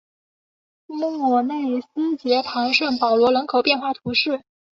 [0.87, 4.41] 莫内斯捷旁圣保罗人口变化图示